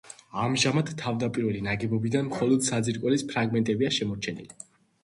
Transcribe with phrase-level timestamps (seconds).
[0.43, 4.61] ამჟამად თავდაპირველი ნაგებობიდან მხოლოდ საძირკვლის ფრაგმენტებია შემორჩენილი.